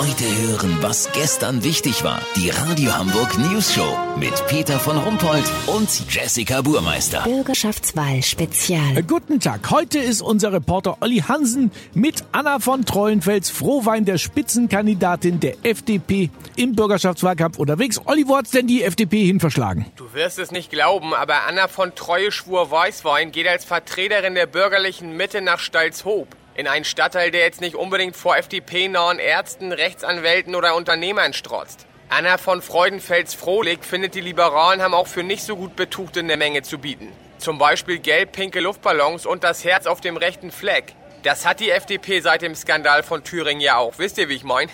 Heute 0.00 0.24
hören, 0.24 0.78
was 0.80 1.12
gestern 1.12 1.62
wichtig 1.62 2.02
war. 2.04 2.22
Die 2.34 2.48
Radio 2.48 2.96
Hamburg 2.96 3.36
News 3.36 3.74
Show 3.74 3.98
mit 4.16 4.32
Peter 4.46 4.80
von 4.80 4.96
Rumpold 4.96 5.44
und 5.66 5.90
Jessica 6.08 6.62
Burmeister. 6.62 7.20
Bürgerschaftswahl 7.24 8.22
Spezial. 8.22 8.96
Äh, 8.96 9.02
Guten 9.02 9.40
Tag. 9.40 9.70
Heute 9.70 9.98
ist 9.98 10.22
unser 10.22 10.54
Reporter 10.54 10.96
Olli 11.02 11.18
Hansen 11.18 11.70
mit 11.92 12.24
Anna 12.32 12.60
von 12.60 12.86
Treuenfels 12.86 13.50
Frohwein, 13.50 14.06
der 14.06 14.16
Spitzenkandidatin 14.16 15.38
der 15.38 15.56
FDP 15.64 16.30
im 16.56 16.74
Bürgerschaftswahlkampf 16.74 17.58
unterwegs. 17.58 18.00
Olli, 18.06 18.26
wo 18.26 18.38
hat's 18.38 18.52
denn 18.52 18.66
die 18.66 18.82
FDP 18.82 19.26
hin 19.26 19.38
verschlagen? 19.38 19.84
Du 19.96 20.14
wirst 20.14 20.38
es 20.38 20.50
nicht 20.50 20.70
glauben, 20.70 21.12
aber 21.12 21.46
Anna 21.46 21.68
von 21.68 21.94
Treueschwur 21.94 22.70
Weißwein 22.70 23.32
geht 23.32 23.46
als 23.46 23.66
Vertreterin 23.66 24.34
der 24.34 24.46
bürgerlichen 24.46 25.14
Mitte 25.14 25.42
nach 25.42 25.58
Stalzhoop. 25.58 26.39
In 26.54 26.66
einen 26.66 26.84
Stadtteil, 26.84 27.30
der 27.30 27.42
jetzt 27.42 27.60
nicht 27.60 27.76
unbedingt 27.76 28.16
vor 28.16 28.36
FDP-nahen 28.36 29.18
Ärzten, 29.18 29.72
Rechtsanwälten 29.72 30.54
oder 30.54 30.74
Unternehmern 30.74 31.32
strotzt. 31.32 31.86
Anna 32.08 32.38
von 32.38 32.60
Freudenfels-Frohlich 32.60 33.80
findet, 33.82 34.16
die 34.16 34.20
Liberalen 34.20 34.82
haben 34.82 34.94
auch 34.94 35.06
für 35.06 35.22
nicht 35.22 35.44
so 35.44 35.56
gut 35.56 35.76
Betuchte 35.76 36.20
eine 36.20 36.36
Menge 36.36 36.62
zu 36.62 36.78
bieten. 36.78 37.12
Zum 37.38 37.58
Beispiel 37.58 38.00
gelb-pinke 38.00 38.60
Luftballons 38.60 39.26
und 39.26 39.44
das 39.44 39.64
Herz 39.64 39.86
auf 39.86 40.00
dem 40.00 40.16
rechten 40.16 40.50
Fleck. 40.50 40.94
Das 41.22 41.46
hat 41.46 41.60
die 41.60 41.70
FDP 41.70 42.20
seit 42.20 42.42
dem 42.42 42.54
Skandal 42.54 43.02
von 43.02 43.22
Thüringen 43.22 43.60
ja 43.60 43.76
auch. 43.76 43.98
Wisst 43.98 44.18
ihr, 44.18 44.28
wie 44.28 44.34
ich 44.34 44.44
meine? 44.44 44.70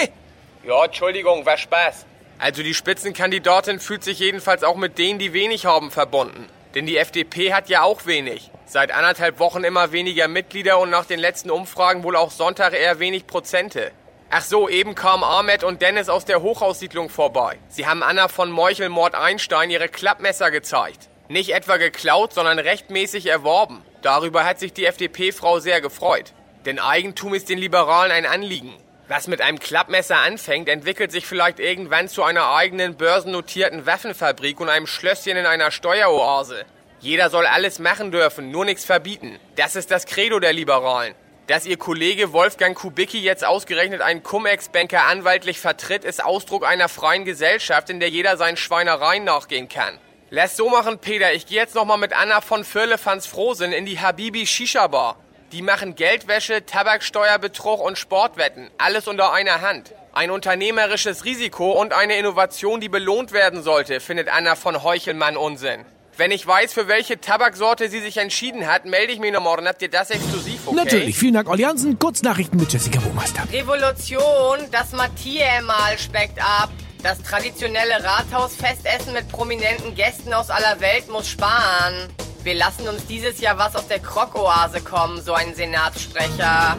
ja, 0.64 0.84
Entschuldigung, 0.84 1.46
war 1.46 1.56
Spaß. 1.56 2.04
Also 2.38 2.62
die 2.62 2.74
Spitzenkandidatin 2.74 3.80
fühlt 3.80 4.04
sich 4.04 4.18
jedenfalls 4.18 4.62
auch 4.62 4.76
mit 4.76 4.98
denen, 4.98 5.18
die 5.18 5.32
wenig 5.32 5.64
haben, 5.64 5.90
verbunden. 5.90 6.46
Denn 6.76 6.84
die 6.84 6.98
FDP 6.98 7.54
hat 7.54 7.70
ja 7.70 7.84
auch 7.84 8.04
wenig. 8.04 8.50
Seit 8.66 8.90
anderthalb 8.90 9.38
Wochen 9.38 9.64
immer 9.64 9.92
weniger 9.92 10.28
Mitglieder 10.28 10.78
und 10.78 10.90
nach 10.90 11.06
den 11.06 11.18
letzten 11.18 11.50
Umfragen 11.50 12.02
wohl 12.02 12.16
auch 12.16 12.30
Sonntag 12.30 12.74
eher 12.74 12.98
wenig 12.98 13.26
Prozente. 13.26 13.92
Ach 14.28 14.42
so, 14.42 14.68
eben 14.68 14.94
kamen 14.94 15.24
Ahmed 15.24 15.64
und 15.64 15.80
Dennis 15.80 16.10
aus 16.10 16.26
der 16.26 16.42
Hochhaussiedlung 16.42 17.08
vorbei. 17.08 17.58
Sie 17.68 17.86
haben 17.86 18.02
Anna 18.02 18.28
von 18.28 18.50
Meuchelmord 18.50 19.14
Einstein 19.14 19.70
ihre 19.70 19.88
Klappmesser 19.88 20.50
gezeigt. 20.50 21.08
Nicht 21.30 21.54
etwa 21.54 21.78
geklaut, 21.78 22.34
sondern 22.34 22.58
rechtmäßig 22.58 23.24
erworben. 23.24 23.82
Darüber 24.02 24.44
hat 24.44 24.58
sich 24.58 24.74
die 24.74 24.84
FDP-Frau 24.84 25.60
sehr 25.60 25.80
gefreut. 25.80 26.34
Denn 26.66 26.78
Eigentum 26.78 27.32
ist 27.32 27.48
den 27.48 27.56
Liberalen 27.56 28.12
ein 28.12 28.26
Anliegen. 28.26 28.74
Was 29.08 29.28
mit 29.28 29.40
einem 29.40 29.60
Klappmesser 29.60 30.16
anfängt, 30.16 30.68
entwickelt 30.68 31.12
sich 31.12 31.26
vielleicht 31.26 31.60
irgendwann 31.60 32.08
zu 32.08 32.24
einer 32.24 32.52
eigenen 32.52 32.96
börsennotierten 32.96 33.86
Waffenfabrik 33.86 34.58
und 34.58 34.68
einem 34.68 34.88
Schlösschen 34.88 35.36
in 35.36 35.46
einer 35.46 35.70
Steueroase. 35.70 36.64
Jeder 36.98 37.30
soll 37.30 37.46
alles 37.46 37.78
machen 37.78 38.10
dürfen, 38.10 38.50
nur 38.50 38.64
nichts 38.64 38.84
verbieten. 38.84 39.38
Das 39.54 39.76
ist 39.76 39.92
das 39.92 40.06
Credo 40.06 40.40
der 40.40 40.52
Liberalen. 40.52 41.14
Dass 41.46 41.66
ihr 41.66 41.76
Kollege 41.76 42.32
Wolfgang 42.32 42.76
Kubicki 42.76 43.20
jetzt 43.20 43.44
ausgerechnet 43.44 44.00
einen 44.00 44.24
Cum-Ex-Banker 44.24 45.04
anwaltlich 45.04 45.60
vertritt, 45.60 46.04
ist 46.04 46.24
Ausdruck 46.24 46.66
einer 46.66 46.88
freien 46.88 47.24
Gesellschaft, 47.24 47.88
in 47.90 48.00
der 48.00 48.08
jeder 48.08 48.36
seinen 48.36 48.56
Schweinereien 48.56 49.22
nachgehen 49.22 49.68
kann. 49.68 49.98
Lass 50.30 50.56
so 50.56 50.68
machen, 50.68 50.98
Peter. 50.98 51.32
Ich 51.32 51.46
gehe 51.46 51.58
jetzt 51.58 51.76
nochmal 51.76 51.98
mit 51.98 52.12
Anna 52.12 52.40
von 52.40 52.64
Firlefanz 52.64 53.26
Frohsinn 53.26 53.70
in 53.70 53.86
die 53.86 54.00
Habibi 54.00 54.44
Shisha 54.44 54.88
Bar. 54.88 55.16
Die 55.52 55.62
machen 55.62 55.94
Geldwäsche, 55.94 56.66
Tabaksteuerbetrug 56.66 57.80
und 57.80 57.98
Sportwetten. 57.98 58.68
Alles 58.78 59.06
unter 59.06 59.32
einer 59.32 59.60
Hand. 59.60 59.94
Ein 60.12 60.32
unternehmerisches 60.32 61.24
Risiko 61.24 61.70
und 61.70 61.92
eine 61.92 62.16
Innovation, 62.16 62.80
die 62.80 62.88
belohnt 62.88 63.30
werden 63.30 63.62
sollte, 63.62 64.00
findet 64.00 64.28
Anna 64.28 64.56
von 64.56 64.82
Heuchelmann 64.82 65.36
Unsinn. 65.36 65.84
Wenn 66.16 66.32
ich 66.32 66.44
weiß, 66.44 66.72
für 66.72 66.88
welche 66.88 67.20
Tabaksorte 67.20 67.88
sie 67.88 68.00
sich 68.00 68.16
entschieden 68.16 68.66
hat, 68.66 68.86
melde 68.86 69.12
ich 69.12 69.20
mich 69.20 69.32
noch 69.32 69.42
morgen. 69.42 69.68
Habt 69.68 69.82
ihr 69.82 69.90
das 69.90 70.10
exklusiv, 70.10 70.66
okay? 70.66 70.76
Natürlich. 70.76 71.16
Vielen 71.16 71.34
Dank, 71.34 71.48
Olli 71.48 71.62
Hansen. 71.62 71.96
Kurznachrichten 71.98 72.58
mit 72.58 72.72
Jessica 72.72 72.98
Burmeister. 72.98 73.44
Revolution, 73.52 74.58
das 74.72 74.92
Mathieu-Mal 74.92 75.96
speckt 75.98 76.40
ab. 76.40 76.70
Das 77.04 77.22
traditionelle 77.22 78.02
Rathausfestessen 78.02 79.12
mit 79.12 79.28
prominenten 79.28 79.94
Gästen 79.94 80.32
aus 80.32 80.50
aller 80.50 80.80
Welt 80.80 81.08
muss 81.08 81.28
sparen. 81.28 82.08
Wir 82.46 82.54
lassen 82.54 82.86
uns 82.86 83.04
dieses 83.08 83.40
Jahr 83.40 83.58
was 83.58 83.74
aus 83.74 83.88
der 83.88 83.98
Krokoase 83.98 84.80
kommen, 84.80 85.20
so 85.20 85.32
ein 85.32 85.52
Senatssprecher. 85.56 86.76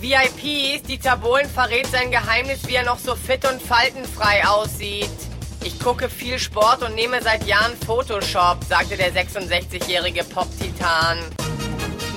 VIPs, 0.00 0.82
Dieter 0.82 1.16
Bohlen 1.16 1.48
verrät 1.48 1.86
sein 1.86 2.10
Geheimnis, 2.10 2.66
wie 2.66 2.74
er 2.74 2.82
noch 2.82 2.98
so 2.98 3.14
fit 3.14 3.48
und 3.48 3.62
faltenfrei 3.62 4.44
aussieht. 4.48 5.08
Ich 5.62 5.78
gucke 5.78 6.10
viel 6.10 6.40
Sport 6.40 6.82
und 6.82 6.96
nehme 6.96 7.22
seit 7.22 7.46
Jahren 7.46 7.76
Photoshop, 7.86 8.64
sagte 8.68 8.96
der 8.96 9.12
66-jährige 9.12 10.24
Pop-Titan. 10.24 11.18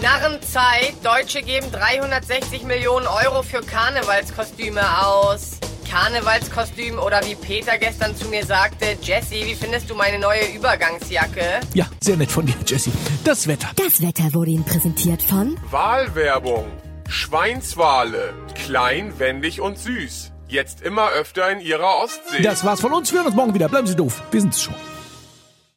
Narrenzeit, 0.02 0.96
Deutsche 1.04 1.44
geben 1.44 1.72
360 1.72 2.64
Millionen 2.64 3.06
Euro 3.06 3.44
für 3.44 3.62
Karnevalskostüme 3.62 4.82
aus. 5.06 5.60
Karnevalskostüm 5.94 6.98
oder 6.98 7.22
wie 7.24 7.36
Peter 7.36 7.78
gestern 7.78 8.16
zu 8.16 8.28
mir 8.28 8.44
sagte, 8.44 8.98
Jesse, 9.04 9.36
wie 9.36 9.54
findest 9.54 9.92
du 9.92 9.94
meine 9.94 10.18
neue 10.18 10.52
Übergangsjacke? 10.56 11.60
Ja, 11.76 11.86
sehr 12.02 12.18
nett 12.18 12.32
von 12.32 12.48
dir, 12.48 12.56
Jessie. 12.66 12.92
Das 13.24 13.48
Wetter. 13.48 13.70
Das 13.76 14.02
Wetter 14.02 14.34
wurde 14.34 14.50
Ihnen 14.50 14.64
präsentiert 14.64 15.22
von 15.22 15.56
Wahlwerbung. 15.70 16.66
Schweinswale. 17.08 18.34
Klein, 18.56 19.20
wendig 19.20 19.62
und 19.62 19.78
süß. 19.78 20.32
Jetzt 20.48 20.82
immer 20.82 21.12
öfter 21.12 21.52
in 21.52 21.60
ihrer 21.60 22.02
Ostsee. 22.04 22.42
Das 22.42 22.66
war's 22.66 22.82
von 22.82 22.92
uns. 22.92 23.12
Wir 23.12 23.20
hören 23.20 23.28
uns 23.28 23.36
morgen 23.36 23.54
wieder. 23.54 23.70
Bleiben 23.70 23.86
Sie 23.86 23.96
doof. 23.96 24.24
Wir 24.32 24.42
sind's 24.42 24.64
schon. 24.64 24.74